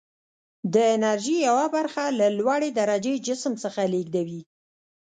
[0.73, 4.41] د انرژي یوه برخه له لوړې درجې جسم څخه لیږدوي.